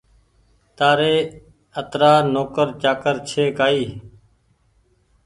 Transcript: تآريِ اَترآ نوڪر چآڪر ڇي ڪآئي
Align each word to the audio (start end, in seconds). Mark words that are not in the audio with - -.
تآريِ 0.77 1.15
اَترآ 1.79 2.13
نوڪر 2.33 2.67
چآڪر 2.81 3.15
ڇي 3.29 3.45
ڪآئي 3.57 3.85